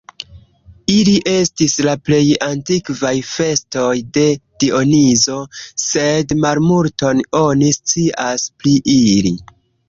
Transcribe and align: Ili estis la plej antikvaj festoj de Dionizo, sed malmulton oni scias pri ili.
Ili 0.91 1.11
estis 1.31 1.73
la 1.87 1.91
plej 2.07 2.21
antikvaj 2.45 3.11
festoj 3.31 3.91
de 4.17 4.23
Dionizo, 4.63 5.37
sed 5.85 6.35
malmulton 6.47 7.23
oni 7.43 7.71
scias 7.77 8.49
pri 8.65 8.75
ili. 8.97 9.37